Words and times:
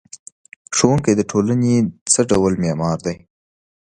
ښوونکی 0.75 1.13
د 1.15 1.21
ټولنې 1.31 1.73
څه 2.11 2.21
ډول 2.31 2.53
معمار 2.63 2.97
دی؟ 3.05 3.15